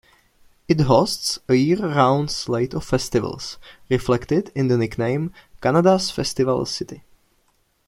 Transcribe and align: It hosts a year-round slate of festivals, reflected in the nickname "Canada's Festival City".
It 0.67 0.79
hosts 0.81 1.37
a 1.47 1.53
year-round 1.53 2.31
slate 2.31 2.73
of 2.73 2.83
festivals, 2.83 3.59
reflected 3.87 4.51
in 4.55 4.67
the 4.67 4.75
nickname 4.75 5.31
"Canada's 5.61 6.09
Festival 6.09 6.65
City". 6.65 7.03